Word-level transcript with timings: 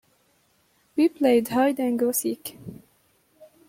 We 0.95 1.09
played 1.09 1.49
hide 1.49 1.77
and 1.77 1.99
go 1.99 2.11
seek. 2.11 2.57